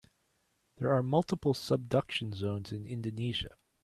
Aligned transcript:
There 0.77 0.91
are 0.95 1.03
multiple 1.03 1.53
subduction 1.53 2.33
zones 2.33 2.71
in 2.71 2.87
Indonesia. 2.87 3.51